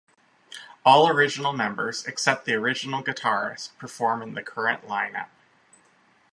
[0.83, 5.29] All original members except the original guitarist perform in the current line-up.